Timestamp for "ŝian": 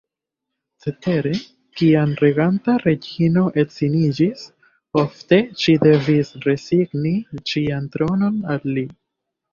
7.53-7.91